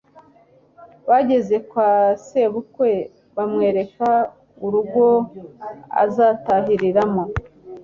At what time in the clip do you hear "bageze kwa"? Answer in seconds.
1.09-1.89